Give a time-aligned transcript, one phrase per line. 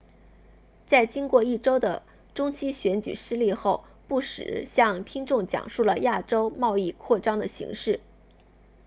[0.87, 2.01] 在经过一周的
[2.33, 7.99] 中期选举失利后布什向听众讲述了亚洲贸易扩张的形势